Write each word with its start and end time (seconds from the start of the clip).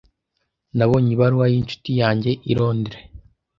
Nabonye 0.77 1.09
ibaruwa 1.15 1.45
yincuti 1.53 1.91
yanjye 2.01 2.31
i 2.51 2.53
Londres. 2.57 3.03